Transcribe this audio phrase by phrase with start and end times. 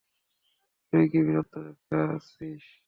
[0.93, 1.53] তুই কি বীরত্ব
[1.91, 2.63] দেখাচ্ছিস?